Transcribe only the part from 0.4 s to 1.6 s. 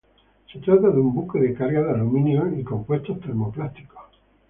Se trata de un buque de